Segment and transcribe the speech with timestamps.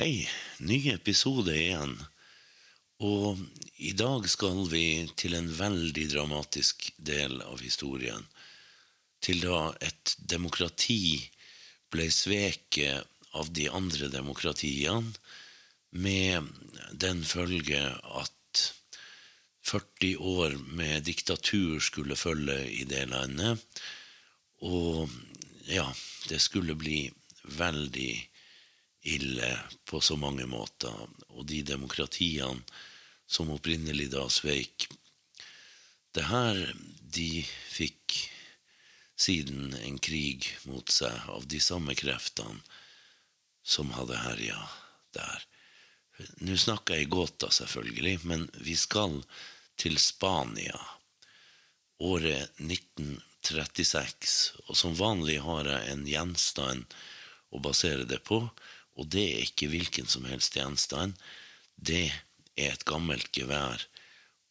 [0.00, 0.22] Hei,
[0.64, 1.90] ny episode igjen.
[3.04, 3.36] Og
[3.84, 4.84] i dag skal vi
[5.20, 8.24] til en veldig dramatisk del av historien.
[9.20, 11.18] Til da et demokrati
[11.92, 13.04] ble sveket
[13.36, 15.12] av de andre demokratiene,
[15.92, 16.48] med
[17.04, 17.84] den følge
[18.22, 18.64] at
[19.68, 23.60] 40 år med diktatur skulle følge i det landet.
[24.64, 25.12] Og
[25.68, 25.90] ja,
[26.32, 27.02] det skulle bli
[27.60, 28.29] veldig
[29.02, 29.50] ille
[29.88, 30.94] på så mange måter.
[31.36, 32.62] Og de demokratiene
[33.30, 34.88] som opprinnelig da sveik
[36.14, 36.58] det her,
[37.14, 38.16] de fikk
[39.20, 42.58] siden en krig mot seg av de samme kreftene
[43.62, 44.58] som hadde herja
[45.14, 45.44] der.
[46.42, 49.20] Nå snakker jeg i gåta, selvfølgelig, men vi skal
[49.80, 50.80] til Spania.
[52.00, 54.34] Året 1936.
[54.66, 56.98] Og som vanlig har jeg en gjenstand
[57.54, 58.42] å basere det på,
[58.98, 61.14] og det er ikke hvilken som helst gjenstand.
[61.76, 62.10] Det
[62.56, 63.86] er et gammelt gevær,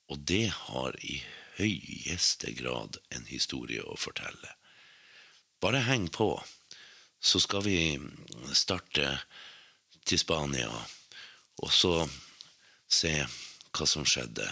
[0.09, 1.19] og det har i
[1.59, 4.55] høyeste grad en historie å fortelle.
[5.59, 6.31] Bare heng på,
[7.19, 7.99] så skal vi
[8.55, 9.11] starte
[10.07, 10.71] til Spania,
[11.59, 11.93] og så
[12.89, 13.13] se
[13.75, 14.47] hva som skjedde.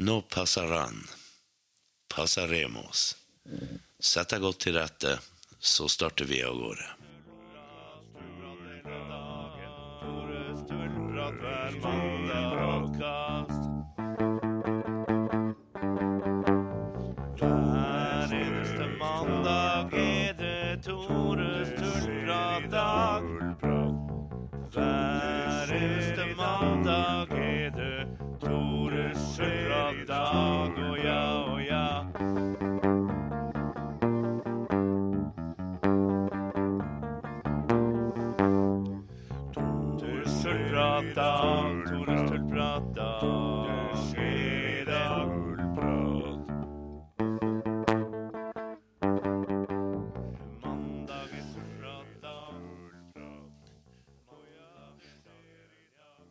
[0.00, 1.02] No pasaran.
[2.08, 3.10] Pasaremos.
[4.00, 5.12] Sett deg godt til rette,
[5.60, 6.99] så starter vi av gårde.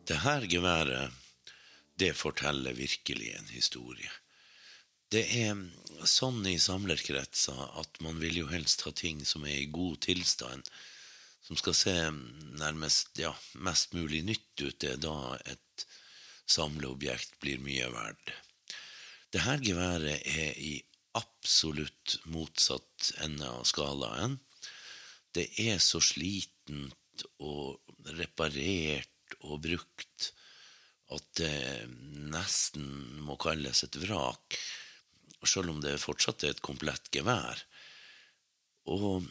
[0.06, 1.12] Det her geværet,
[2.00, 4.10] det forteller virkelig en historie.
[5.10, 5.58] Det er
[6.06, 10.68] sånn i samlerkretser at man vil jo helst ha ting som er i god tilstand,
[11.42, 11.96] som skal se
[12.60, 14.78] nærmest, ja, mest mulig nytt ut.
[14.78, 15.16] Det er da
[15.50, 15.86] et
[16.50, 18.32] samleobjekt blir mye verdt.
[19.30, 20.76] Det her geværet er i
[21.18, 24.38] absolutt motsatt ende av skalaen.
[25.34, 27.82] Det er så slitent og
[28.18, 29.09] reparert
[29.46, 30.30] og brukt
[31.10, 31.88] at det
[32.30, 32.86] nesten
[33.26, 34.58] må kalles et vrak,
[35.46, 37.64] selv om det fortsatt er et komplett gevær.
[38.90, 39.26] Og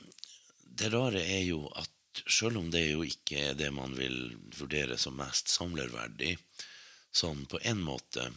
[0.63, 4.97] det rare er jo at selv om det jo ikke er det man vil vurdere
[4.99, 6.35] som mest samlerverdig,
[7.11, 8.27] sånn på en måte,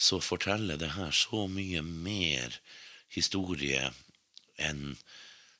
[0.00, 2.54] så forteller det her så mye mer
[3.12, 3.90] historie
[4.60, 4.94] enn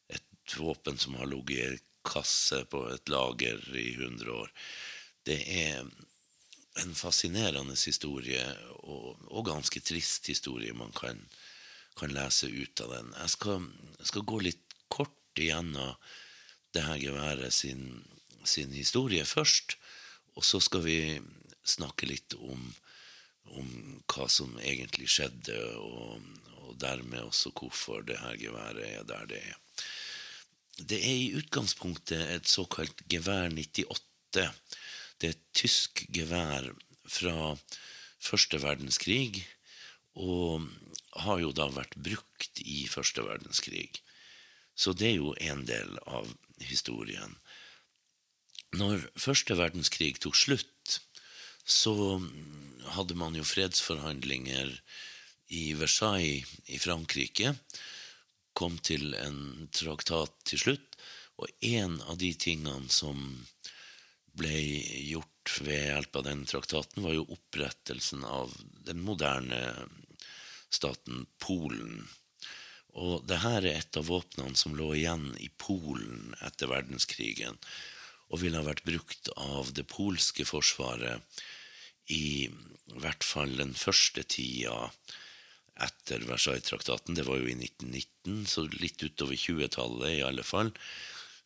[0.08, 4.52] et våpen som har ligget i kasse på et lager i 100 år.
[5.26, 5.84] Det er
[6.80, 8.42] en fascinerende historie,
[8.80, 11.20] og, og ganske trist historie man kan,
[11.98, 13.12] kan lese ut av den.
[13.18, 15.96] Jeg skal, jeg skal gå litt kort igjennom
[16.74, 18.04] det her geværet sin,
[18.46, 19.76] sin historie først,
[20.38, 20.98] og så skal vi
[21.66, 22.62] snakke litt om,
[23.58, 23.70] om
[24.10, 26.22] hva som egentlig skjedde, og,
[26.62, 29.58] og dermed også hvorfor det her geværet er der det er.
[30.80, 34.46] Det er i utgangspunktet et såkalt gevær 98.
[35.20, 36.70] Det er et tysk gevær
[37.04, 37.54] fra
[38.20, 39.44] første verdenskrig,
[40.16, 40.64] og
[41.24, 43.90] har jo da vært brukt i første verdenskrig.
[44.74, 46.28] Så det er jo en del av
[46.64, 47.36] historien.
[48.80, 51.00] Når første verdenskrig tok slutt,
[51.66, 51.94] så
[52.96, 54.72] hadde man jo fredsforhandlinger
[55.50, 57.54] i Versailles i Frankrike.
[58.56, 60.96] Kom til en traktat til slutt,
[61.40, 63.20] og en av de tingene som
[64.40, 64.56] ble
[65.10, 68.54] gjort ved hjelp av den traktaten, var jo opprettelsen av
[68.86, 69.60] den moderne
[70.70, 72.08] staten Polen.
[72.98, 77.58] Og det her er et av våpnene som lå igjen i Polen etter verdenskrigen,
[78.30, 81.42] og ville ha vært brukt av det polske forsvaret
[82.10, 82.50] i
[82.98, 84.90] hvert fall den første tida
[85.80, 87.16] etter Versailles-traktaten.
[87.16, 90.72] Det var jo i 1919, så litt utover 20-tallet i alle fall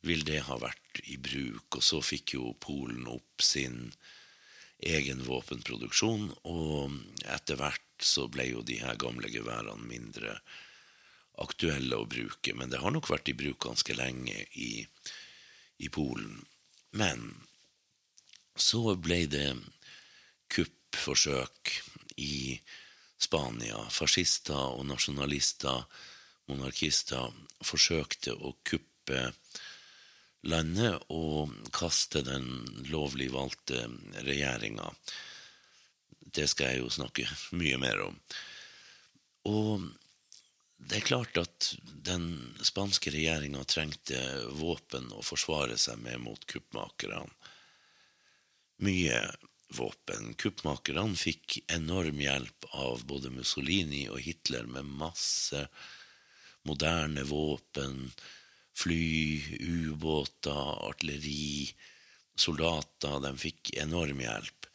[0.05, 1.79] vil det ha vært i bruk.
[1.79, 3.93] Og så fikk jo Polen opp sin
[4.85, 10.37] egen våpenproduksjon, og etter hvert så ble jo de her gamle geværene mindre
[11.41, 12.55] aktuelle å bruke.
[12.55, 14.85] Men det har nok vært i bruk ganske lenge i,
[15.81, 16.43] i Polen.
[16.95, 17.31] Men
[18.55, 19.49] så ble det
[20.53, 21.73] kuppforsøk
[22.23, 22.61] i
[23.19, 23.81] Spania.
[23.91, 25.87] Fascister og nasjonalister,
[26.51, 27.33] monarkister,
[27.65, 29.31] forsøkte å kuppe
[30.45, 32.49] landet og kaste den
[32.91, 33.87] lovlig valgte
[34.27, 34.91] regjeringa.
[36.35, 37.27] Det skal jeg jo snakke
[37.57, 38.19] mye mer om.
[39.51, 39.87] Og
[40.85, 44.21] det er klart at den spanske regjeringa trengte
[44.59, 47.25] våpen å forsvare seg med mot kuppmakerne.
[48.85, 49.21] Mye
[49.75, 50.35] våpen.
[50.39, 55.67] Kuppmakerne fikk enorm hjelp av både Mussolini og Hitler med masse
[56.69, 58.09] moderne våpen,
[58.75, 61.71] fly, ubåter, artilleri,
[62.37, 63.21] soldater.
[63.25, 64.69] De fikk enorm hjelp.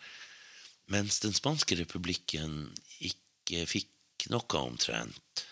[0.90, 5.46] Mens den spanske republikken ikke fikk noe omtrent.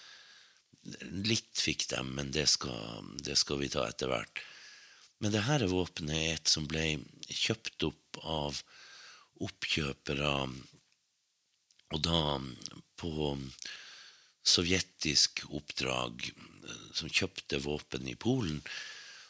[1.27, 4.41] Litt fikk de, men det skal, det skal vi ta etter hvert.
[5.19, 8.59] Men det her våpenet er et som ble kjøpt opp av
[9.43, 10.33] oppkjøpere,
[11.93, 12.21] og da
[12.97, 13.11] på
[14.47, 16.29] sovjetisk oppdrag,
[16.93, 18.61] som kjøpte våpen i Polen,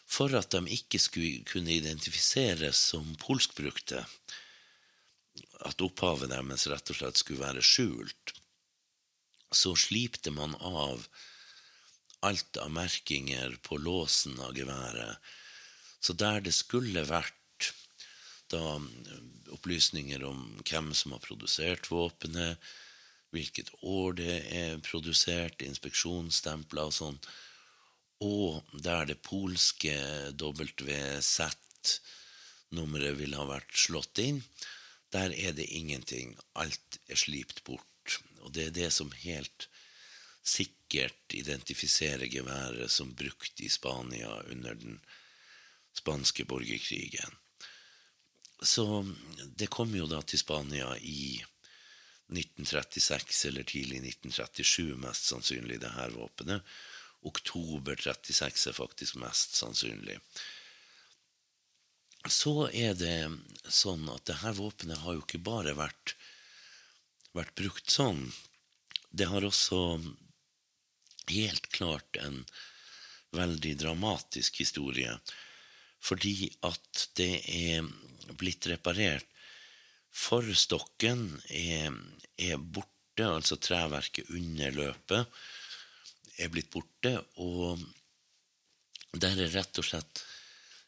[0.08, 4.06] for at de ikke skulle kunne identifiseres som polskbrukte.
[5.68, 8.34] At opphavet deres rett og slett skulle være skjult.
[9.52, 11.08] Så slipte man av
[12.26, 15.20] alt av merkinger på låsen av geværet.
[16.00, 17.36] Så der det skulle vært
[18.52, 18.78] da
[19.52, 22.62] opplysninger om hvem som har produsert våpenet,
[23.38, 27.20] hvilket år det er produsert, inspeksjonsstempler og sånn,
[28.26, 29.94] og der det polske
[30.42, 31.56] WZ-nummeret
[33.20, 34.42] ville ha vært slått inn,
[35.14, 36.38] der er det ingenting.
[36.58, 37.86] Alt er slipt bort.
[38.44, 39.68] Og det er det som helt
[40.48, 45.00] sikkert identifiserer geværet som brukt i Spania under den
[45.98, 47.34] spanske borgerkrigen.
[48.62, 49.06] Så
[49.56, 51.44] det kom jo da til Spania i
[52.28, 56.78] 1936 eller tidlig 1937, mest sannsynlig, det her våpenet.
[57.28, 60.20] Oktober 36 er faktisk mest sannsynlig.
[62.28, 63.30] Så er det
[63.64, 66.16] sånn at det her våpenet har jo ikke bare vært,
[67.38, 68.26] vært brukt sånn.
[69.10, 69.80] Det har også
[71.32, 72.44] helt klart en
[73.36, 75.16] veldig dramatisk historie.
[76.04, 77.88] Fordi at det er
[78.38, 79.26] blitt reparert.
[80.18, 81.94] Forstokken er,
[82.42, 85.40] er borte, altså treverket under løpet
[86.38, 87.82] er blitt borte, og
[89.18, 90.24] der er rett og slett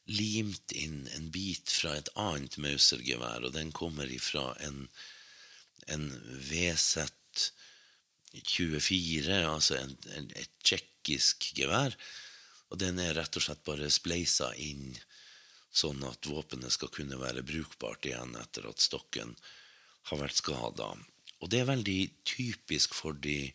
[0.09, 4.87] limt inn en bit fra et annet Mauser-gevær, og den kommer ifra en,
[5.87, 6.07] en
[6.49, 7.05] VZ
[8.33, 11.95] 24, altså en, en, et tsjekkisk gevær,
[12.69, 14.93] og den er rett og slett bare spleisa inn
[15.71, 19.35] sånn at våpenet skal kunne være brukbart igjen etter at stokken
[20.09, 20.93] har vært skada.
[21.39, 23.51] Og det er veldig typisk for de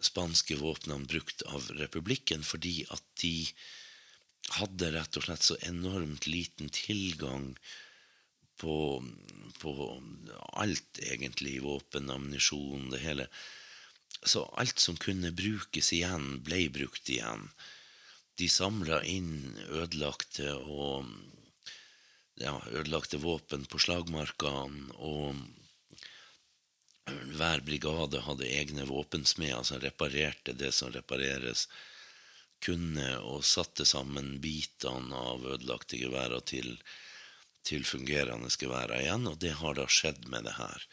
[0.00, 3.34] spanske våpnene brukt av republikken, fordi at de
[4.56, 7.52] hadde rett og slett så enormt liten tilgang
[8.60, 8.76] på,
[9.60, 9.74] på
[10.52, 11.60] alt, egentlig.
[11.64, 13.28] Våpen, ammunisjon, det hele.
[14.24, 17.46] Så alt som kunne brukes igjen, ble brukt igjen
[18.40, 21.06] de samla inn ødelagte og
[22.40, 25.36] ja, ødelagte våpen på slagmarkene, og
[27.36, 31.66] hver brigade hadde egne våpensmeder som reparerte det som repareres
[32.64, 36.74] kunne, og satte sammen bitene av ødelagte geværer til,
[37.66, 40.84] til fungerende geværer igjen, og det har da skjedd med det her.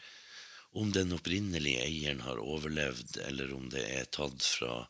[0.76, 4.82] Om den opprinnelige eieren har overlevd, eller om det er tatt fra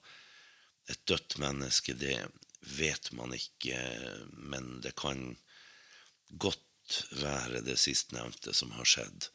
[0.91, 2.17] et dødt menneske, det
[2.61, 3.79] vet man ikke,
[4.33, 5.37] men det kan
[6.29, 6.65] godt
[7.21, 9.29] være det sistnevnte som har skjedd.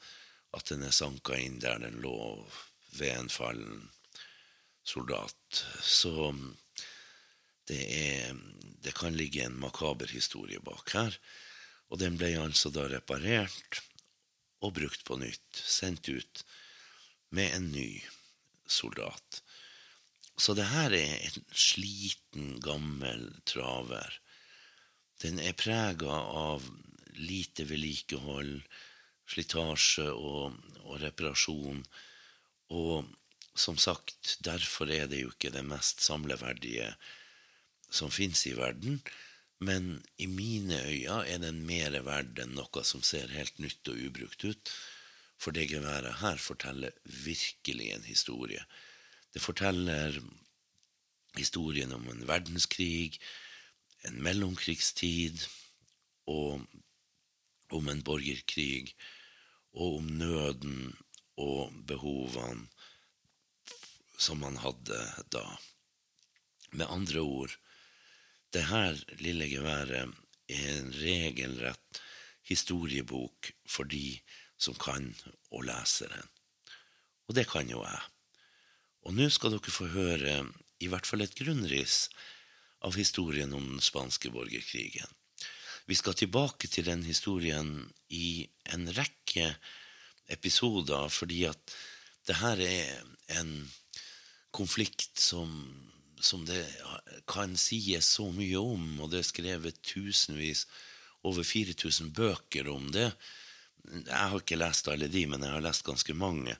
[0.53, 2.18] At den er sanka inn der den lå
[2.98, 3.88] ved en fallen
[4.84, 5.63] soldat.
[5.82, 6.34] Så
[7.70, 8.36] det, er,
[8.84, 11.18] det kan ligge en makaber historie bak her.
[11.89, 13.82] Og den ble altså da reparert
[14.63, 15.50] og brukt på nytt.
[15.53, 16.44] Sendt ut
[17.34, 18.03] med en ny
[18.70, 19.43] soldat.
[20.38, 24.20] Så det her er en sliten, gammel traver.
[25.22, 26.66] Den er prega av
[27.16, 28.63] lite vedlikehold,
[29.30, 31.84] slitasje og, og, reparasjon.
[32.74, 33.12] Og
[33.54, 36.90] som sagt, derfor er det jo ikke det mest samleverdige
[37.94, 39.00] som fins i verden.
[39.63, 44.02] Men i mine øyne er den mer verd enn noe som ser helt nytt og
[44.10, 44.74] ubrukt ut.
[45.40, 48.66] For det geværet her forteller virkelig en historie.
[49.34, 50.20] Det forteller
[51.38, 53.18] historien om en verdenskrig,
[54.06, 55.46] en mellomkrigstid
[56.30, 56.62] og
[57.74, 58.94] om en borgerkrig
[59.74, 60.94] og om nøden
[61.42, 62.68] og behovene
[64.24, 65.00] som man hadde
[65.34, 65.44] da.
[66.72, 67.58] Med andre ord,
[68.54, 70.13] det her lille geværet
[70.50, 72.02] er en regelrett
[72.48, 74.20] historiebok for de
[74.58, 75.10] som kan
[75.52, 76.30] å lese den.
[77.28, 78.02] Og det kan jo jeg.
[79.03, 80.38] Og nå skal dere få høre
[80.83, 82.07] i hvert fall et grunnriss
[82.83, 85.07] av historien om den spanske borgerkrigen.
[85.86, 87.75] Vi skal tilbake til den historien
[88.07, 89.50] i en rekke
[90.31, 91.75] episoder, fordi at
[92.27, 93.01] det her er
[93.39, 93.51] en
[94.55, 95.51] konflikt som,
[96.22, 96.62] som det
[97.27, 100.67] kan sies så mye om, og det er skrevet tusenvis,
[101.24, 103.10] over 4000 bøker om det.
[103.88, 106.55] Jeg har ikke lest alle de, men jeg har lest ganske mange.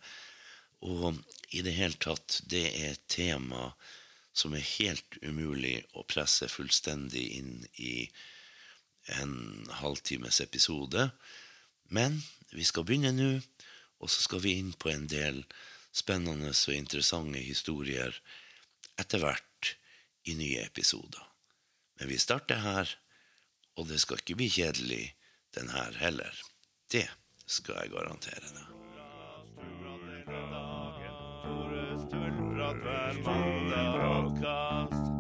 [0.84, 1.20] Og
[1.54, 3.72] i det hele tatt, det er et tema
[4.34, 8.08] som er helt umulig å presse fullstendig inn i
[9.22, 9.36] en
[9.82, 11.12] halvtimes episode.
[11.94, 12.18] Men
[12.50, 13.30] vi skal begynne nå,
[14.02, 15.44] og så skal vi inn på en del
[15.94, 18.18] spennende og interessante historier
[18.98, 19.76] etter hvert
[20.26, 21.22] i nye episoder.
[22.00, 22.98] Men vi starter her,
[23.78, 25.04] og det skal ikke bli kjedelig
[25.54, 26.34] den her heller.
[26.90, 27.08] Det
[27.46, 28.73] skal jeg garantere deg.
[32.12, 34.40] Tore Stølprat hver mandag.
[34.40, 35.13] Hver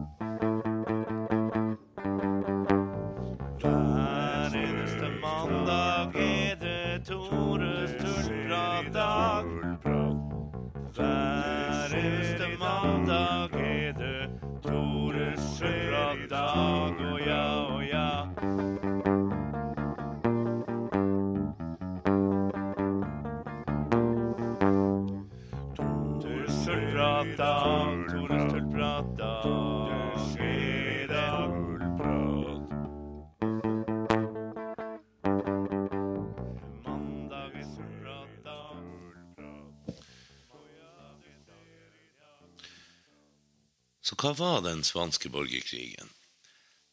[44.24, 46.10] hva var den spanske borgerkrigen?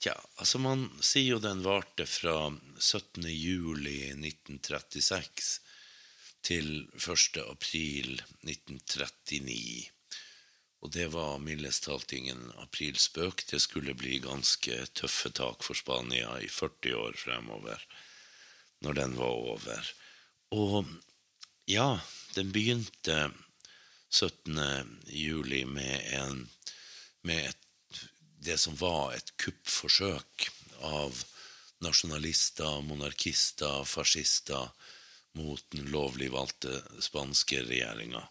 [0.03, 3.29] Tja, altså man sier jo den varte fra 17.
[3.31, 5.61] juli 1936
[6.43, 7.39] til 1.
[7.45, 9.91] april 1939.
[10.81, 13.45] Og det var mildest talt ingen aprilspøk.
[13.53, 17.85] Det skulle bli ganske tøffe tak for Spania i 40 år fremover,
[18.83, 19.93] når den var over.
[20.57, 20.91] Og
[21.71, 22.01] ja,
[22.35, 23.29] den begynte
[24.11, 24.59] 17.
[25.07, 26.49] juli med, en,
[27.27, 28.01] med et,
[28.41, 30.49] det som var et kuppforsøk
[30.87, 31.25] av
[31.85, 34.71] nasjonalister, monarkister, fascister
[35.39, 38.23] mot den lovlig valgte spanske regjeringa.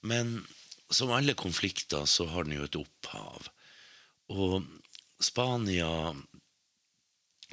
[0.00, 0.40] Men
[0.90, 3.48] som alle konflikter så har den jo et opphav.
[4.32, 4.66] Og
[5.22, 6.14] Spania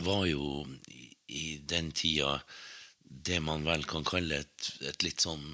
[0.04, 0.66] var jo
[1.28, 2.40] i, den tida
[3.04, 5.54] det man vel kan kalle et, et litt sånn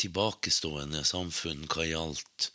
[0.00, 2.50] tilbakestående samfunn hva gjaldt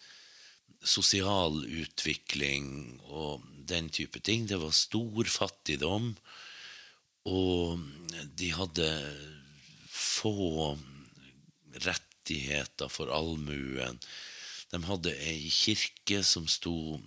[0.83, 4.47] sosial utvikling og den type ting.
[4.47, 6.13] Det var stor fattigdom,
[7.27, 7.83] og
[8.39, 8.89] de hadde
[9.91, 10.77] få
[11.83, 13.99] rettigheter for allmuen.
[14.71, 16.97] De hadde ei kirke som sto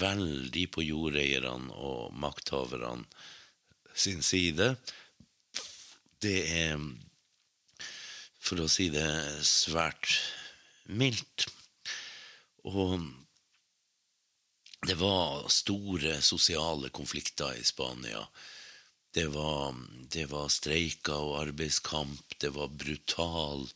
[0.00, 3.06] veldig på jordeierne og makthaverne
[3.94, 4.72] sin side.
[6.20, 6.80] Det er,
[8.40, 9.08] for å si det
[9.46, 10.18] svært
[10.90, 11.48] mildt.
[12.68, 13.00] Og
[14.86, 18.24] det var store sosiale konflikter i Spania.
[19.12, 19.74] Det var,
[20.08, 23.66] det var streiker og arbeidskamp, det var brutal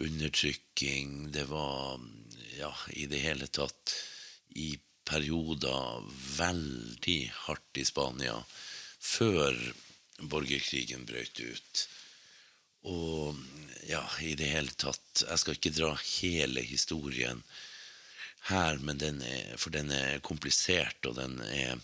[0.00, 2.00] undertrykking, det var
[2.58, 3.94] ja, i det hele tatt
[4.54, 6.06] i perioder
[6.38, 8.38] veldig hardt i Spania
[9.04, 9.58] før
[10.30, 11.84] borgerkrigen brøt ut.
[12.88, 13.36] Og
[13.88, 17.40] ja, i det hele tatt Jeg skal ikke dra hele historien
[18.50, 21.78] her, men den er, for den er komplisert, og den er,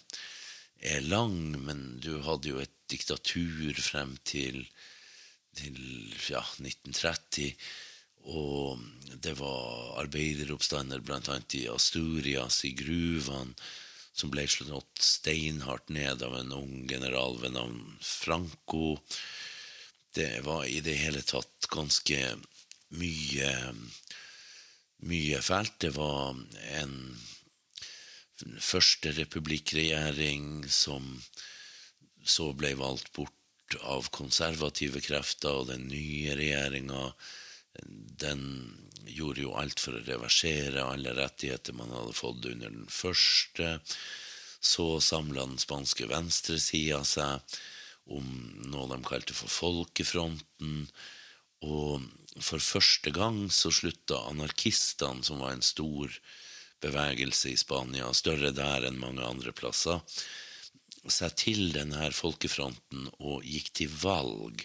[0.81, 1.57] er lang.
[1.65, 4.65] Men du hadde jo et diktatur frem til,
[5.57, 5.79] til
[6.29, 7.55] ja, 1930.
[8.31, 8.81] Og
[9.25, 11.39] det var arbeideroppstander bl.a.
[11.57, 13.57] i Asturias, i gruvene,
[14.13, 18.99] som ble slått steinhardt ned av en ung general ved navn Franco.
[20.13, 22.19] Det var i det hele tatt ganske
[22.99, 23.53] mye
[25.07, 25.79] mye fælt.
[25.87, 26.37] Det var
[26.81, 26.97] en
[28.61, 31.07] første republikkregjering som
[32.25, 37.11] så ble valgt bort av konservative krefter, og den nye regjeringa
[38.21, 38.43] den
[39.07, 43.79] gjorde jo alt for å reversere alle rettigheter man hadde fått under den første.
[44.61, 47.61] Så samla den spanske venstresida seg
[48.11, 48.27] om
[48.73, 50.85] noe de kalte for Folkefronten.
[51.65, 52.05] Og
[52.39, 56.13] for første gang så slutta anarkistene, som var en stor
[56.81, 60.01] bevegelse i Spania, større der enn mange andre plasser,
[61.11, 64.65] seg til denne folkefronten og gikk til valg.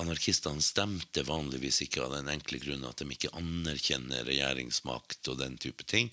[0.00, 5.58] Anarkistene stemte vanligvis ikke av den enkle grunn at de ikke anerkjenner regjeringsmakt og den
[5.60, 6.12] type ting,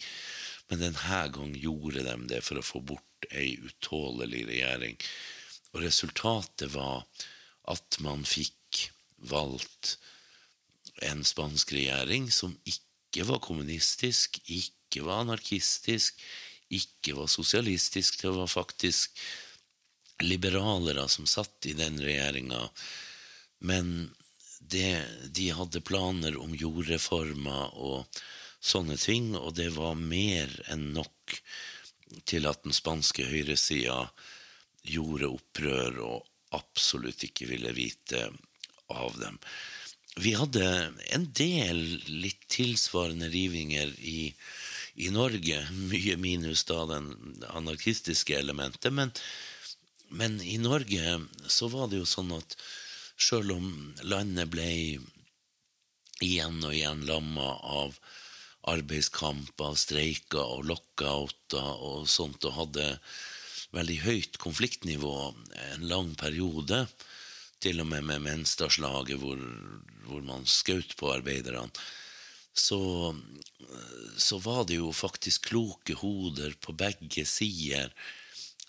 [0.70, 4.98] men denne gang gjorde de det for å få bort ei utålelig regjering.
[5.74, 7.06] Og resultatet var
[7.70, 8.90] at man fikk
[9.30, 9.98] valgt
[11.06, 16.20] en spansk regjering som ikke var kommunistisk, ikke var anarkistisk,
[16.70, 18.22] ikke var sosialistisk.
[18.22, 19.20] Det var faktisk
[20.24, 22.68] liberalere som satt i den regjeringa.
[23.60, 24.12] Men
[24.60, 25.02] det,
[25.32, 28.20] de hadde planer om jordreformer og
[28.60, 31.40] sånne ting, og det var mer enn nok
[32.28, 34.02] til at den spanske høyresida
[34.90, 38.28] gjorde opprør og absolutt ikke ville vite
[38.90, 39.38] av dem.
[40.20, 40.66] Vi hadde
[41.16, 44.34] en del litt tilsvarende rivinger i,
[45.00, 45.62] i Norge,
[45.92, 47.14] mye minus da den
[47.56, 49.14] anarkistiske elementet, men
[50.10, 52.56] men i Norge så var det jo sånn at
[53.20, 53.68] sjøl om
[54.02, 54.70] landet ble
[56.26, 58.00] igjen og igjen lamma av
[58.70, 62.88] arbeidskamper, streiker og lockouter og sånt, og hadde
[63.76, 65.14] veldig høyt konfliktnivå
[65.70, 66.88] en lang periode,
[67.64, 69.40] til og med med Menstadslaget, hvor,
[70.08, 71.70] hvor man skjøt på arbeiderne,
[72.54, 73.14] så,
[74.18, 77.94] så var det jo faktisk kloke hoder på begge sider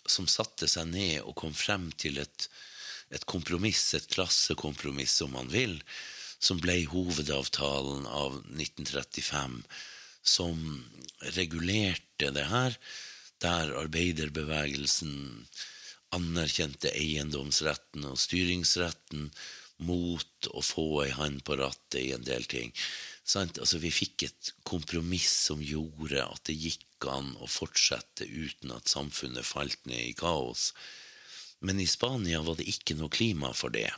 [0.07, 2.49] som satte seg ned og kom frem til et,
[3.11, 5.79] et kompromiss, et klassekompromiss, om man vil,
[6.41, 9.61] som ble hovedavtalen av 1935,
[10.23, 10.63] som
[11.37, 12.77] regulerte det her,
[13.41, 15.15] der arbeiderbevegelsen
[16.17, 19.30] anerkjente eiendomsretten og styringsretten
[19.87, 22.73] mot å få ei hand på rattet i en del ting.
[23.39, 28.91] Altså, vi fikk et kompromiss som gjorde at det gikk an å fortsette uten at
[28.91, 30.73] samfunnet falt ned i kaos.
[31.65, 33.89] Men i Spania var det ikke noe klima for det.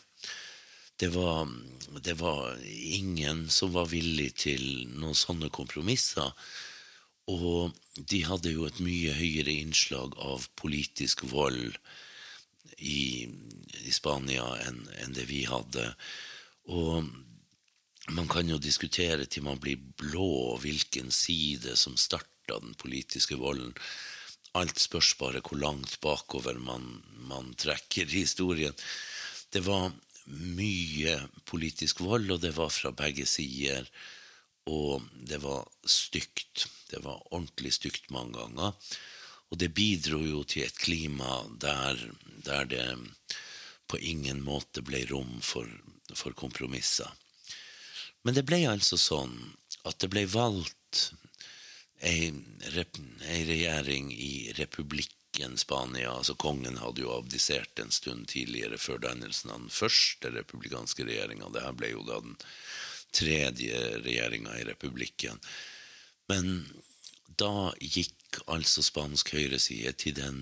[1.00, 1.48] Det var,
[2.04, 6.30] det var ingen som var villig til noen sånne kompromisser.
[7.30, 11.76] Og de hadde jo et mye høyere innslag av politisk vold
[12.78, 13.28] i,
[13.86, 15.92] i Spania enn en det vi hadde.
[16.74, 17.06] Og
[18.10, 23.74] man kan jo diskutere til man blir blå hvilken side som starta den politiske volden.
[24.58, 26.98] Alt spørs bare hvor langt bakover man,
[27.30, 28.74] man trekker historien.
[29.52, 29.92] Det var
[30.26, 31.14] mye
[31.48, 33.86] politisk vold, og det var fra begge sider.
[34.70, 36.66] Og det var stygt.
[36.90, 38.76] Det var ordentlig stygt mange ganger.
[39.52, 41.98] Og det bidro jo til et klima der,
[42.46, 42.86] der det
[43.90, 45.68] på ingen måte ble rom for,
[46.16, 47.10] for kompromisser.
[48.22, 49.34] Men det ble altså sånn
[49.84, 51.10] at det ble valgt
[52.02, 52.30] ei,
[53.28, 56.14] ei regjering i republikken Spania.
[56.14, 61.50] Altså Kongen hadde jo abdisert en stund tidligere, før dannelsen av den første republikanske regjeringa.
[61.52, 62.38] Dette ble jo da den
[63.12, 65.40] tredje regjeringa i republikken.
[66.30, 66.64] Men
[67.40, 70.40] da gikk altså spansk høyreside til den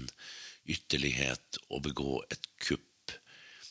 [0.71, 2.87] ytterlighet å begå et kupp.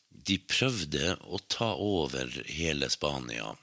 [0.10, 3.54] De prøvde å ta over hele Spania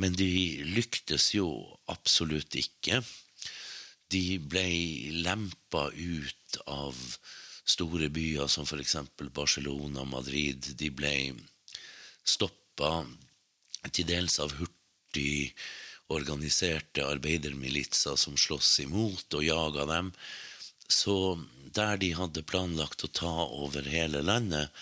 [0.00, 1.50] men de lyktes jo
[1.90, 3.00] absolutt ikke.
[4.10, 4.66] De ble
[5.22, 6.96] lempa ut av
[7.68, 8.96] store byer som f.eks.
[9.34, 10.72] Barcelona Madrid.
[10.78, 11.14] De ble
[12.24, 13.04] stoppa
[13.88, 15.54] til dels av hurtig
[16.10, 20.10] organiserte arbeidermilitser som sloss imot og jaga dem.
[20.90, 21.38] Så
[21.74, 24.74] der de hadde planlagt å ta over hele landet,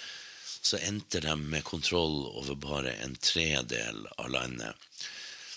[0.69, 4.75] så endte de med kontroll over bare en tredel av landet.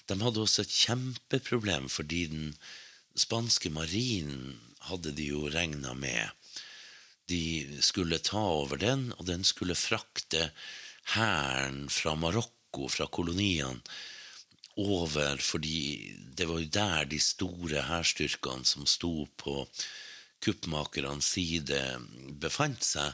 [0.08, 2.52] De hadde også et kjempeproblem fordi den
[3.20, 6.30] spanske marinen hadde de jo regna med.
[7.32, 10.50] De skulle ta over den, og den skulle frakte
[11.16, 12.61] hæren fra Marokko,
[12.92, 13.82] fra koloniene,
[14.80, 19.66] over, fordi det var jo der de store hærstyrkene som sto på
[20.42, 21.82] kuppmakernes side,
[22.42, 23.12] befant seg.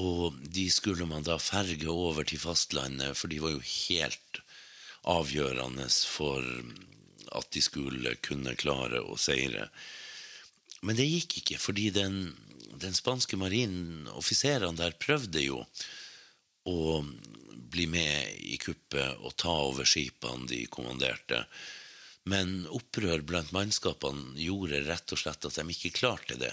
[0.00, 4.40] Og de skulle man da ferge over til fastlandet, for de var jo helt
[5.12, 6.46] avgjørende for
[7.36, 9.68] at de skulle kunne klare å seire.
[10.82, 12.32] Men det gikk ikke, fordi den,
[12.80, 15.60] den spanske marinen, offiserene der, prøvde jo
[16.68, 17.02] å
[17.72, 21.44] bli med i kuppet og ta over skipene de kommanderte.
[22.28, 26.52] Men opprør blant mannskapene gjorde rett og slett at de ikke klarte det.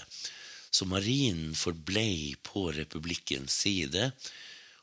[0.70, 4.10] Så marinen forblei på republikkens side,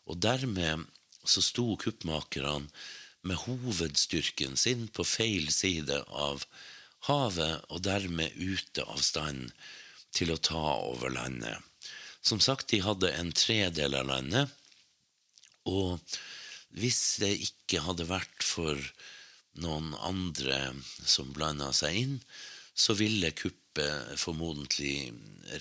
[0.08, 0.86] og dermed
[1.28, 2.70] så sto kuppmakerne
[3.28, 6.46] med hovedstyrken sin på feil side av
[7.08, 9.52] havet, og dermed ute av stand
[10.16, 11.60] til å ta over landet.
[12.22, 14.54] Som sagt, de hadde en tredel av landet,
[15.68, 16.18] og
[16.78, 18.80] hvis det ikke hadde vært for
[19.62, 20.60] noen andre
[21.00, 22.18] som blanda seg inn,
[22.78, 25.12] så ville kuppet formodentlig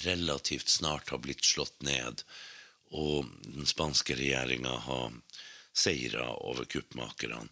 [0.05, 2.23] relativt snart ha blitt slått ned,
[2.93, 5.01] og den spanske regjeringa ha
[5.77, 7.49] seira over kuppmakerne.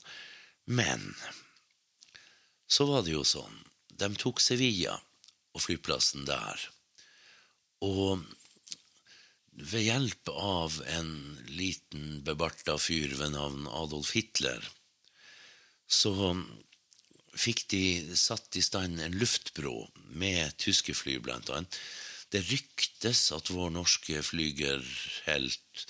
[0.64, 1.14] Men
[2.66, 3.56] så var det jo sånn.
[3.94, 4.96] De tok Sevilla
[5.54, 6.60] og flyplassen der.
[7.84, 8.24] Og
[9.56, 11.10] ved hjelp av en
[11.48, 14.64] liten bebarta fyr ved navn Adolf Hitler,
[15.86, 16.14] så
[17.34, 17.84] fikk de
[18.18, 21.78] satt i stand en luftbro med tyske fly, blant annet.
[22.30, 25.86] Det ryktes at vår norske flygerhelt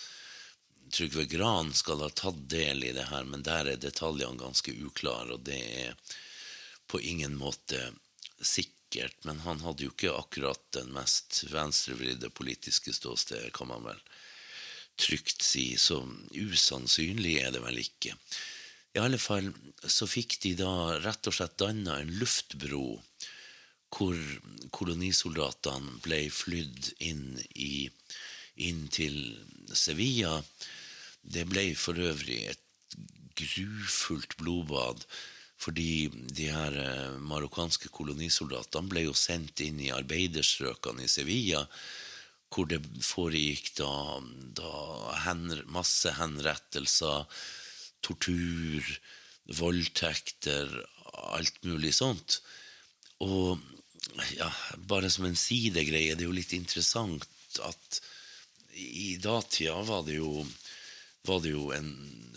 [0.94, 5.34] Trygve Gran skal ha tatt del i det her, men der er detaljene ganske uklare,
[5.34, 5.96] og det er
[6.90, 7.80] på ingen måte
[8.40, 8.72] sikkert.
[9.26, 14.00] Men han hadde jo ikke akkurat den mest venstrevridde politiske ståstedet, kan man vel
[15.00, 15.98] trygt si, så
[16.30, 18.14] usannsynlig er det vel ikke.
[18.94, 19.50] I alle fall
[19.90, 22.86] så fikk de da rett og slett danna en luftbro
[23.94, 24.18] hvor
[24.74, 27.86] kolonisoldatene ble flydd inn, i,
[28.66, 29.18] inn til
[29.74, 30.40] Sevilla.
[31.22, 32.62] Det ble for øvrig et
[33.38, 35.02] grufullt blodbad,
[35.60, 41.62] fordi de her eh, marokkanske kolonisoldatene ble jo sendt inn i arbeiderstrøkene i Sevilla,
[42.54, 43.90] hvor det foregikk da,
[44.58, 44.72] da
[45.24, 47.24] hen, masse henrettelser,
[48.04, 48.90] tortur,
[49.58, 50.70] voldtekter,
[51.34, 52.40] alt mulig sånt.
[53.24, 53.58] Og
[54.36, 54.50] ja,
[54.90, 57.26] bare som en sidegreie, det er jo litt interessant
[57.64, 58.00] at
[58.74, 60.44] i datida var det jo
[61.24, 61.70] var det jo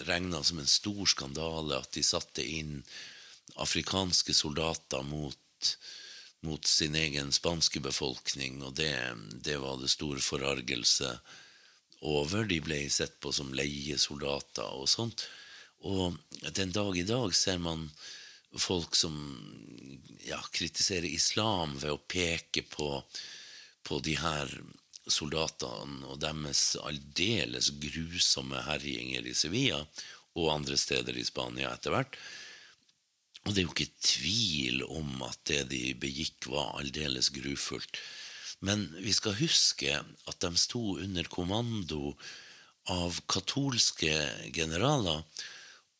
[0.07, 2.79] regna som en stor skandale at de satte inn
[3.59, 5.71] afrikanske soldater mot,
[6.45, 8.93] mot sin egen spanske befolkning, og det,
[9.43, 11.15] det var det stor forargelse
[12.05, 12.45] over.
[12.45, 15.25] De ble sett på som leiesoldater og sånt.
[15.87, 16.15] Og
[16.55, 17.89] den dag i dag ser man
[18.57, 19.15] folk som
[20.25, 23.01] ja, kritiserer islam ved å peke på,
[23.83, 24.51] på de her
[25.11, 29.81] soldatene og deres aldeles grusomme herjinger i Sevilla
[30.37, 32.17] og andre steder i Spania etter hvert.
[33.45, 37.99] Og det er jo ikke tvil om at det de begikk, var aldeles grufullt.
[38.59, 42.15] Men vi skal huske at de sto under kommando
[42.91, 44.13] av katolske
[44.55, 45.23] generaler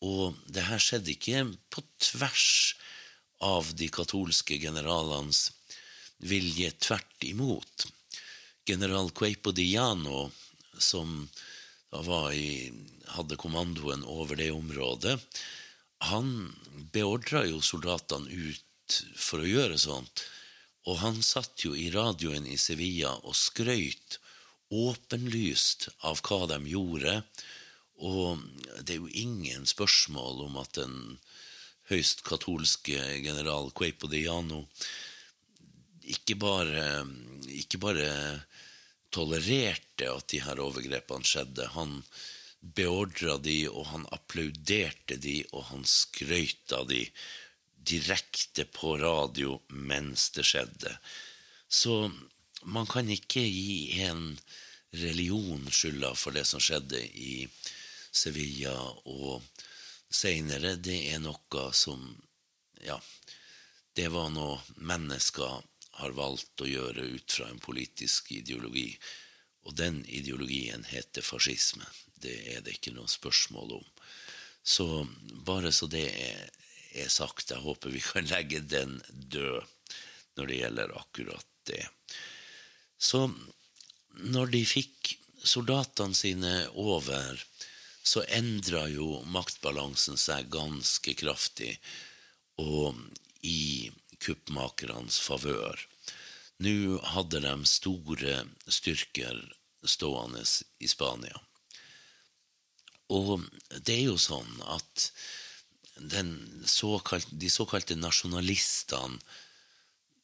[0.05, 1.43] og det her skjedde ikke
[1.73, 2.75] på tvers
[3.41, 5.51] av de katolske generalenes
[6.17, 7.87] vilje, tvert imot.
[8.67, 10.32] General Queipo Diano,
[10.77, 11.30] som
[12.34, 12.71] i,
[13.15, 15.15] hadde kommandoen over det området,
[16.03, 16.53] han
[16.91, 20.25] beordra jo soldatene ut for å gjøre sånt.
[20.84, 24.19] Og han satt jo i radioen i Sevilla og skrøyt
[24.67, 27.21] åpenlyst av hva de gjorde,
[28.03, 28.43] og
[28.84, 30.97] det er jo ingen spørsmål om at den
[31.88, 34.65] høyst katolske general Queipo de Llano
[36.08, 36.84] ikke bare,
[37.47, 38.10] ikke bare
[39.13, 41.69] tolererte at de her overgrepene skjedde.
[41.75, 42.01] Han
[42.61, 47.03] beordra de, og han applauderte de, og han skrøt av de
[47.87, 50.97] direkte på radio mens det skjedde.
[51.67, 52.07] Så
[52.63, 54.33] man kan ikke gi en
[54.97, 57.47] religion skylda for det som skjedde i
[58.11, 59.43] Sevilla og
[60.09, 62.15] seinere, det er noe som
[62.85, 62.99] Ja,
[63.97, 65.63] det var noe mennesker
[65.97, 68.91] har valgt å gjøre ut fra en politisk ideologi.
[69.67, 71.86] Og den ideologien heter fascisme.
[72.21, 73.88] Det er det ikke noe spørsmål om.
[74.63, 75.07] Så
[75.47, 76.47] bare så det er,
[76.93, 79.63] er sagt, jeg håper vi kan legge den død
[80.38, 81.83] når det gjelder akkurat det.
[82.97, 83.27] Så
[84.27, 85.15] når de fikk
[85.47, 87.41] soldatene sine over
[88.07, 91.73] så endra jo maktbalansen seg ganske kraftig,
[92.62, 92.95] og
[93.43, 93.91] i
[94.23, 95.80] kuppmakernes favør.
[96.63, 99.43] Nå hadde de store styrker
[99.86, 100.43] stående
[100.82, 101.38] i Spania.
[103.13, 105.12] Og det er jo sånn at
[106.67, 109.21] såkalt, de såkalte nasjonalistene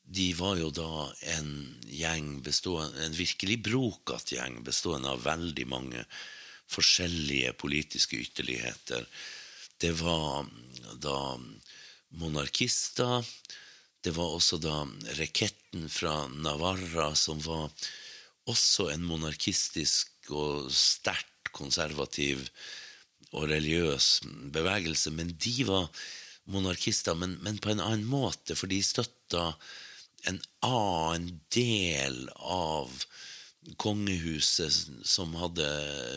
[0.03, 1.51] de var jo da en
[1.87, 6.03] gjeng bestående, en virkelig brokete gjeng bestående av veldig mange
[6.73, 9.07] forskjellige politiske ytterligheter.
[9.79, 10.49] Det var
[10.99, 11.39] da
[12.19, 13.23] monarkister.
[14.03, 14.83] Det var også da
[15.17, 17.71] reketten fra Navarra, som var
[18.51, 22.43] også en monarkistisk og sterkt konservativ
[23.31, 25.87] og religiøs bevegelse, men de var
[26.51, 29.53] monarkister, men, men på en annen måte, for de støtta
[30.29, 32.91] en annen del av
[33.79, 35.67] kongehuset som hadde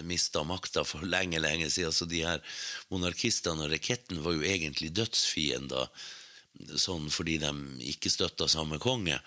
[0.07, 1.95] mista makta for lenge, lenge siden.
[1.95, 2.43] Så de her
[2.91, 5.91] monarkistene og raketten var jo egentlig dødsfiender,
[6.81, 7.53] sånn fordi de
[7.93, 9.19] ikke støtta samme konge.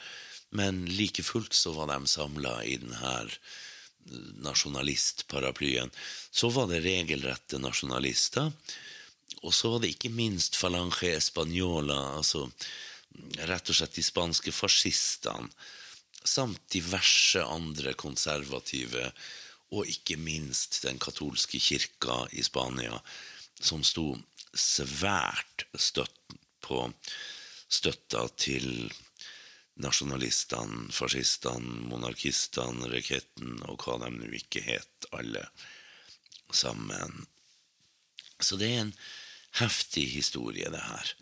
[0.56, 3.16] Men like fullt så var de samla i denne
[4.42, 5.92] nasjonalistparaplyen.
[6.32, 8.52] Så var det regelrette nasjonalister.
[9.46, 12.48] Og så var det ikke minst Falange Española, altså
[13.50, 15.50] rett og slett de spanske fascistene,
[16.26, 19.12] samt diverse andre konservative,
[19.72, 22.98] og ikke minst den katolske kirka i Spania,
[23.62, 24.12] som sto
[24.58, 26.86] svært støtt på
[27.70, 28.90] støtta til
[29.80, 35.46] nasjonalistene, fascistene, monarkistene, raketten og hva de nå ikke het, alle
[36.52, 37.24] sammen.
[38.40, 38.96] Så det er en
[39.60, 41.14] heftig historie, det her.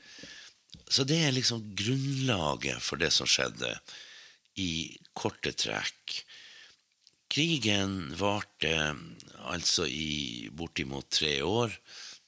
[0.89, 3.75] Så det er liksom grunnlaget for det som skjedde,
[4.57, 6.15] i korte trekk.
[7.29, 8.73] Krigen varte
[9.51, 11.75] altså i bortimot tre år,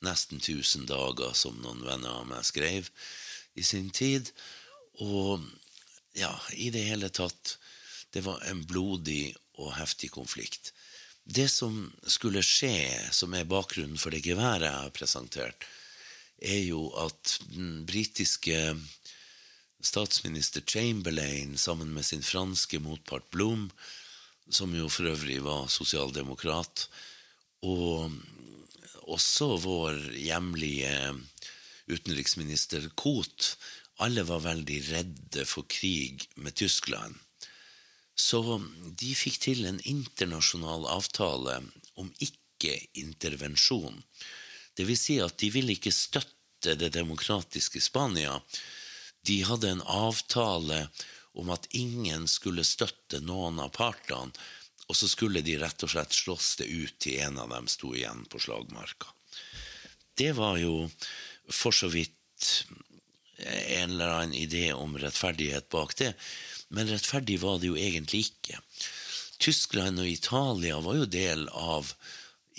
[0.06, 2.90] nesten 1000 dager, som noen venner av meg skrev
[3.60, 4.32] i sin tid.
[5.04, 5.44] Og
[6.18, 7.58] ja, i det hele tatt
[8.10, 10.72] Det var en blodig og heftig konflikt.
[11.30, 15.68] Det som skulle skje, som er bakgrunnen for det geværet jeg har presentert,
[16.42, 18.58] er jo at den britiske
[19.86, 23.70] statsminister Chamberlain sammen med sin franske motpart Blom,
[24.50, 26.88] som jo for øvrig var sosialdemokrat,
[27.62, 28.10] og
[29.10, 30.94] også vår hjemlige
[31.90, 33.56] utenriksminister Koht,
[34.00, 37.18] alle var veldig redde for krig med Tyskland.
[38.20, 38.42] Så
[39.00, 41.60] de fikk til en internasjonal avtale
[42.00, 44.02] om ikke-intervensjon.
[44.76, 48.38] Det vil si at de ville ikke støtte det demokratiske Spania.
[49.28, 50.86] De hadde en avtale
[51.40, 54.32] om at ingen skulle støtte noen av partene,
[54.90, 57.94] og så skulle de rett og slett slåss det ut til en av dem sto
[57.94, 59.12] igjen på slagmarka.
[60.18, 60.90] Det var jo
[61.50, 62.66] for så vidt
[63.40, 66.14] en eller annen idé om rettferdighet bak det,
[66.76, 68.60] men rettferdig var det jo egentlig ikke.
[69.40, 71.94] Tyskland og Italia var jo del av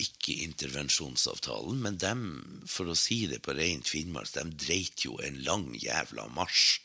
[0.01, 2.23] ikke-intervensjonsavtalen, men dem,
[2.65, 6.79] for å si det på rent finnmark, de dreit jo en lang jævla marsj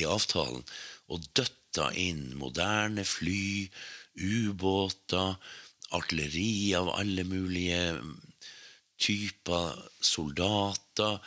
[0.00, 0.64] i avtalen
[1.12, 3.68] og døtta inn moderne fly,
[4.14, 5.34] ubåter,
[5.92, 8.00] artilleri av alle mulige
[9.00, 11.18] typer, soldater,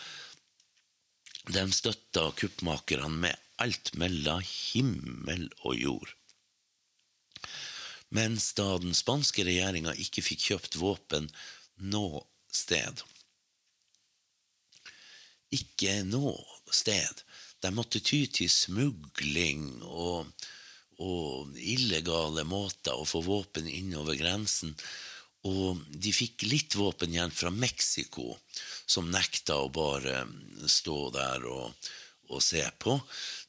[1.53, 6.13] de støtta kuppmakerne med alt mellom himmel og jord.
[8.15, 11.27] Mens da den spanske regjeringa ikke fikk kjøpt våpen
[11.91, 13.01] noe sted.
[15.53, 16.35] Ikke noe
[16.73, 17.23] sted.
[17.61, 20.29] De måtte ty til smugling og,
[21.03, 24.75] og illegale måter å få våpen innover grensen.
[25.45, 28.33] Og de fikk litt våpen igjen fra Mexico,
[28.85, 30.23] som nekta å bare
[30.71, 31.91] stå der og,
[32.31, 32.97] og, se på.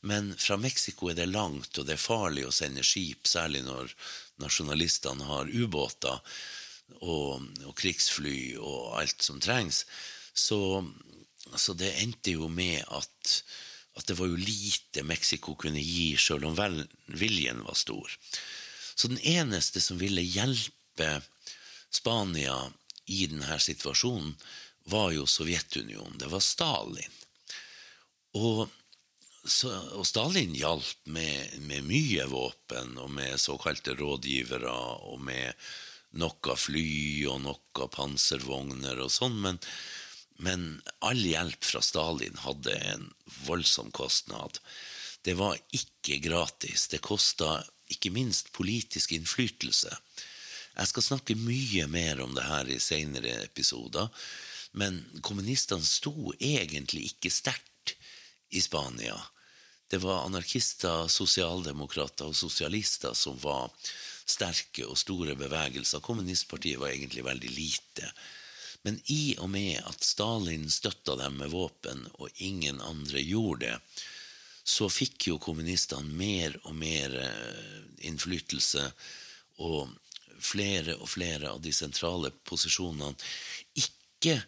[0.09, 3.95] Men fra Mexico er det langt, og det er farlig å sende skip, særlig når
[4.45, 6.21] nasjonalistene har ubåter
[7.01, 9.85] og, og, krigsfly og alt som trengs.
[10.37, 10.85] Så,
[11.57, 13.41] så det endte jo med at,
[13.97, 16.57] at, det var jo lite Mexico kunne gi, sjøl om
[17.07, 18.13] viljen var stor.
[18.95, 21.21] Så den eneste som ville hjelpe
[21.91, 22.57] Spania
[23.07, 24.35] i denne situasjonen,
[24.87, 26.19] var jo Sovjetunionen.
[26.19, 27.17] Det var Stalin.
[28.39, 28.69] Og,
[29.45, 34.73] så, og Stalin hjalp med, med, mye våpen, og med såkalte rådgivere,
[35.11, 35.53] og med
[36.21, 39.61] noe fly og noe panservogner og sånn, men,
[40.43, 43.09] men all hjelp fra Stalin hadde en
[43.47, 44.59] voldsom kostnad.
[45.25, 46.89] Det var ikke gratis.
[46.93, 49.93] Det kosta ikke minst politisk innflytelse.
[50.77, 54.11] Jeg skal snakke mye mer om det her i senere episoder,
[54.77, 57.95] men kommunistene sto egentlig ikke sterkt
[58.53, 59.17] i Spania.
[59.89, 63.71] Det var anarkister, sosialdemokrater og sosialister som var
[64.27, 66.03] sterke og store bevegelser.
[66.05, 68.11] Kommunistpartiet var egentlig veldig lite.
[68.87, 74.03] Men i og med at Stalin støtta dem med våpen, og ingen andre gjorde det,
[74.67, 78.87] så fikk jo kommunistene mer og mer eh, innflytelse.
[79.63, 79.91] Og
[80.43, 83.15] flere og flere av de sentrale posisjonene.
[83.79, 84.39] Ikke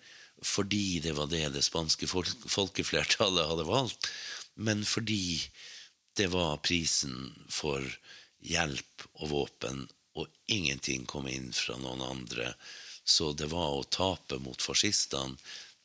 [0.44, 4.06] fordi det var det det spanske folkeflertallet hadde valgt,
[4.54, 5.40] men fordi
[6.18, 7.82] det var prisen for
[8.46, 9.86] hjelp og våpen
[10.18, 12.52] og ingenting kom inn fra noen andre.
[13.08, 15.38] Så det var å tape mot fascistene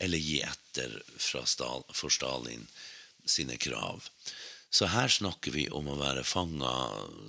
[0.04, 2.68] eller gi etter for Stalin
[3.26, 4.10] sine krav.
[4.74, 6.74] Så her snakker vi om å være fanga,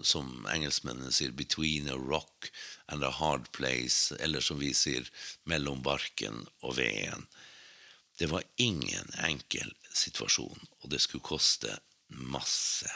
[0.03, 2.51] som engelskmennene sier, 'between a rock
[2.89, 5.05] and a hard place', eller som vi sier,
[5.45, 7.27] 'mellom barken og veden'.
[8.19, 11.79] Det var ingen enkel situasjon, og det skulle koste
[12.09, 12.91] masse.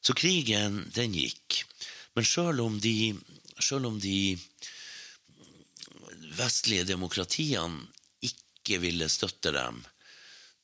[0.00, 1.64] Så krigen, den gikk.
[2.14, 3.14] Men sjøl om de,
[3.60, 4.38] selv om de
[6.38, 7.88] vestlige demokratiene
[8.24, 9.82] ikke ville støtte dem,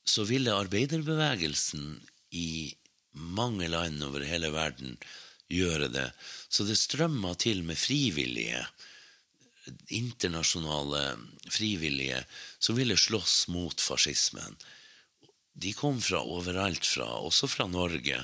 [0.05, 1.85] så ville arbeiderbevegelsen
[2.37, 2.73] i
[3.15, 4.97] mange land over hele verden
[5.51, 6.09] gjøre det.
[6.49, 8.61] Så det strømma til med frivillige,
[9.89, 11.15] internasjonale
[11.49, 12.21] frivillige,
[12.59, 14.57] som ville slåss mot fascismen.
[15.55, 18.19] De kom fra overalt fra, også fra Norge.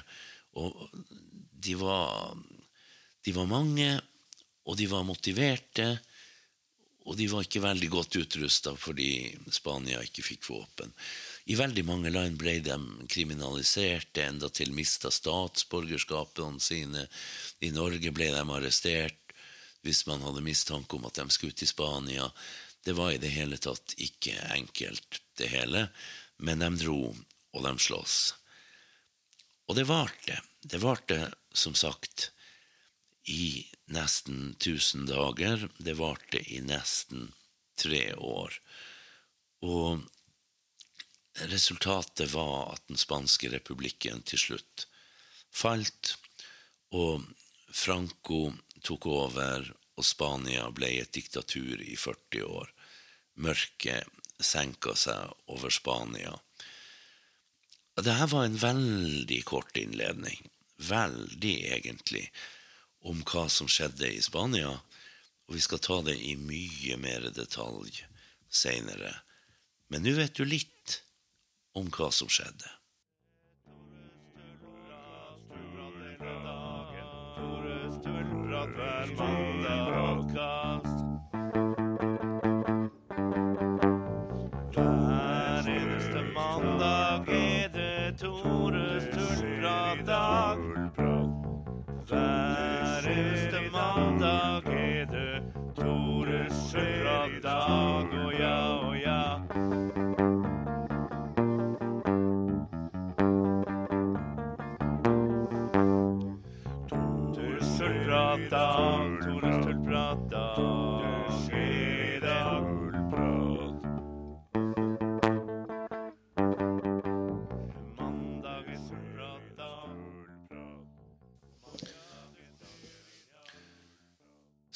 [0.59, 0.75] Og
[1.63, 2.35] de var,
[3.25, 3.93] de var mange,
[4.67, 5.95] og de var motiverte.
[7.09, 10.91] Og de var ikke veldig godt utrusta fordi Spania ikke fikk våpen.
[11.49, 12.77] I veldig mange land ble de
[13.09, 17.07] kriminalisert, endatil mista statsborgerskapene sine.
[17.65, 19.17] I Norge ble de arrestert
[19.81, 22.27] hvis man hadde mistanke om at de skulle til Spania.
[22.85, 25.87] Det var i det hele tatt ikke enkelt, det hele.
[26.37, 27.15] Men de dro,
[27.53, 28.35] og de sloss.
[29.69, 30.37] Og det varte.
[30.61, 32.29] Det varte, som sagt,
[33.25, 35.69] i nesten 1000 dager.
[35.77, 37.31] Det varte i nesten
[37.79, 38.55] tre år.
[39.61, 40.01] Og
[41.51, 44.87] resultatet var at den spanske republikken til slutt
[45.51, 46.15] falt,
[46.95, 47.23] og
[47.71, 48.51] Franco
[48.83, 52.71] tok over, og Spania ble et diktatur i 40 år.
[53.43, 54.07] Mørket
[54.41, 56.33] senka seg over Spania.
[58.01, 60.39] Dette var en veldig kort innledning,
[60.81, 62.25] veldig egentlig,
[63.01, 64.71] om hva som skjedde i Spania,
[65.47, 68.03] og vi skal ta det i mye mer detalj
[68.51, 69.13] seinere.
[69.91, 71.01] Men nå vet du litt
[71.75, 72.69] om hva som skjedde.
[77.41, 79.60] Tore Sturla, hver mandag-podkast.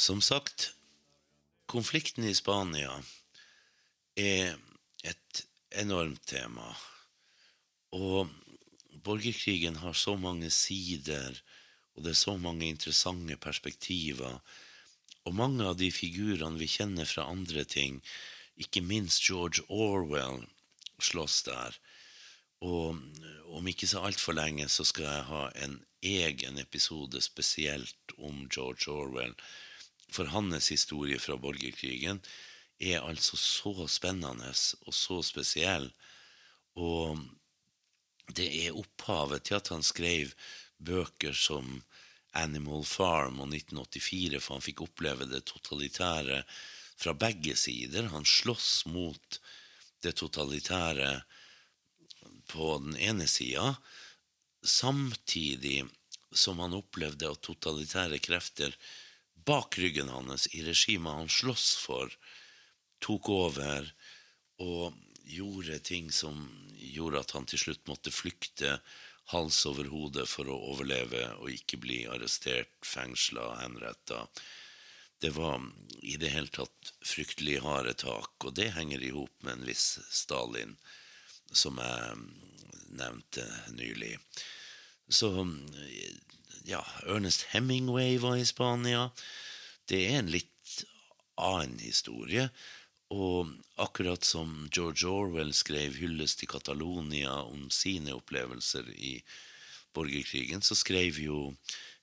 [0.06, 0.76] Som sagt,
[1.66, 2.92] konflikten i Spania
[4.22, 4.52] er
[5.02, 5.40] et
[5.82, 6.68] enormt tema.
[7.90, 8.30] Og
[9.08, 11.42] borgerkrigen har så mange sider,
[11.96, 14.38] og det er så mange interessante perspektiver.
[15.26, 17.98] Og mange av de figurene vi kjenner fra andre ting,
[18.62, 20.44] ikke minst George Orwell,
[21.02, 21.82] slåss der.
[22.62, 23.02] Og
[23.58, 28.92] om ikke så altfor lenge så skal jeg ha en egen episode spesielt om George
[28.92, 29.34] Orwell.
[30.12, 32.22] For hans historie fra borgerkrigen
[32.80, 34.52] er altså så spennende
[34.86, 35.90] og så spesiell.
[36.76, 37.20] Og
[38.36, 40.32] det er opphavet til at han skrev
[40.78, 41.82] bøker som
[42.36, 46.42] Animal Farm og 1984, for han fikk oppleve det totalitære
[47.00, 48.10] fra begge sider.
[48.12, 49.40] Han slåss mot
[50.04, 51.22] det totalitære
[52.52, 53.76] på den ene sida,
[54.66, 55.86] samtidig
[56.36, 58.76] som han opplevde at totalitære krefter
[59.46, 62.12] bak ryggen hans, i regimet han sloss for,
[63.04, 63.92] tok over
[64.64, 68.80] og gjorde ting som gjorde at han til slutt måtte flykte
[69.34, 74.26] hals over hode for å overleve og ikke bli arrestert, fengsla, henretta.
[75.22, 75.64] Det var
[76.06, 79.96] i det hele tatt fryktelig harde tak, og det henger i hop med en viss
[80.14, 80.76] Stalin,
[81.52, 82.20] som jeg
[82.96, 84.14] nevnte nylig.
[85.10, 85.32] Så
[86.64, 89.10] ja, Ernest Hemingway var i Spania.
[89.86, 90.86] Det er en litt
[91.36, 92.50] annen historie.
[93.14, 99.20] Og akkurat som George Orwell skrev hyllest til Catalonia om sine opplevelser i
[99.96, 101.54] borgerkrigen, så skrev jo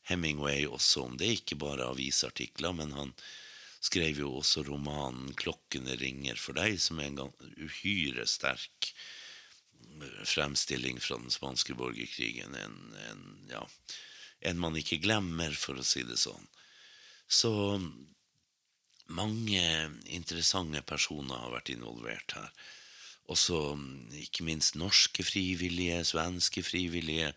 [0.08, 3.12] Hemingway også om det, ikke bare avisartikler, men han
[3.82, 8.92] skrev jo også romanen 'Klokkene ringer for deg', som er en uhyre sterk
[10.24, 12.54] fremstilling fra den spanske borgerkrigen.
[12.54, 12.78] En,
[13.10, 13.66] en, ja,
[14.48, 16.46] en man ikke glemmer, for å si det sånn.
[17.32, 17.52] Så
[19.12, 19.64] mange
[20.12, 22.50] interessante personer har vært involvert her.
[23.32, 23.58] Også
[24.18, 27.32] ikke minst norske frivillige, svenske frivillige.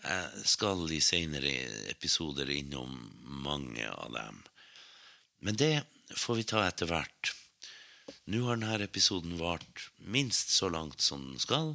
[0.00, 1.50] Jeg skal i senere
[1.92, 2.94] episoder innom
[3.44, 4.40] mange av dem.
[5.44, 5.74] Men det
[6.16, 7.34] får vi ta etter hvert.
[8.30, 11.74] Nå har denne episoden vart minst så langt som den skal,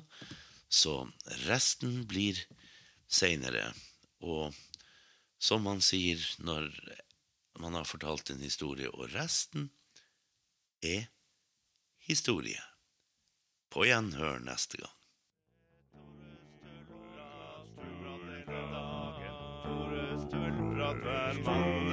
[0.69, 1.05] så
[1.45, 2.39] resten blir
[3.07, 3.69] seinere.
[4.25, 4.55] Og
[5.37, 6.71] som man sier når
[7.61, 9.69] man har fortalt en historie, og resten
[10.83, 11.07] er
[12.09, 12.61] historie.
[13.69, 14.91] På gjenhør neste gang.
[21.05, 21.84] Hver mandag-podkast.